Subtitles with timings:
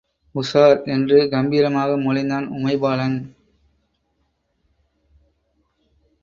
[0.35, 0.79] உஷார்!
[0.85, 3.19] என்று கம்பீரமாக மொழிந்தான் உமைபாலன்.